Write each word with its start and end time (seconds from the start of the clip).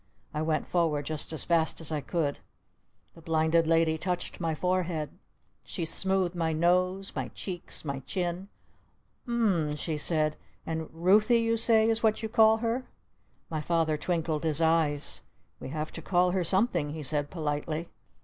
I 0.33 0.41
went 0.41 0.65
forward 0.67 1.05
just 1.05 1.31
as 1.31 1.43
fast 1.43 1.79
as 1.79 1.91
I 1.91 2.01
could. 2.01 2.39
The 3.13 3.21
Blinded 3.21 3.67
Lady 3.67 3.99
touched 3.99 4.39
my 4.39 4.55
forehead. 4.55 5.11
She 5.63 5.85
smoothed 5.85 6.33
my 6.33 6.53
nose, 6.53 7.15
my 7.15 7.27
cheeks, 7.35 7.85
my 7.85 7.99
chin. 7.99 8.47
"U 9.27 9.33
m 9.35 9.39
mmm," 9.69 9.77
she 9.77 9.99
said. 9.99 10.37
"And 10.65 10.89
'Ruthy' 10.91 11.41
you 11.41 11.55
say 11.55 11.87
is 11.87 12.01
what 12.01 12.23
you 12.23 12.29
call 12.29 12.57
her?" 12.65 12.87
My 13.51 13.61
Father 13.61 13.95
twinkled 13.95 14.43
his 14.43 14.59
eyes. 14.59 15.21
"We 15.59 15.69
have 15.69 15.91
to 15.91 16.01
call 16.01 16.31
her 16.31 16.43
something!" 16.43 16.93
he 16.93 17.03
said 17.03 17.29
politely. 17.29 17.87